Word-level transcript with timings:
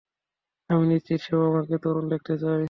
আমি 0.69 0.85
নিশ্চিত 0.87 1.19
সেও 1.21 1.41
আপনাকে 1.49 1.75
তরুণ 1.83 2.05
দেখতে 2.13 2.33
চাই। 2.37 2.59